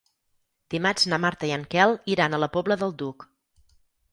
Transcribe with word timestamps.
Dimarts 0.73 1.03
na 1.11 1.19
Marta 1.27 1.49
i 1.51 1.53
en 1.57 1.65
Quel 1.75 1.93
iran 2.15 2.37
a 2.37 2.41
la 2.45 2.51
Pobla 2.57 2.79
del 2.85 2.97
Duc. 3.03 3.29